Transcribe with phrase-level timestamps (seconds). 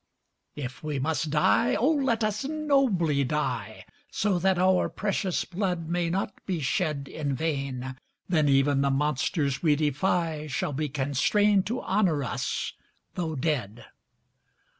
[0.55, 6.09] If we must die, O let us nobly die, So that our precious blood may
[6.09, 7.95] not be shed In vain;
[8.27, 12.73] then even the monsters we defy Shall be constrained to honor us
[13.13, 13.85] though dead!